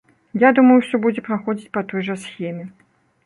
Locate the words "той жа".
1.91-2.15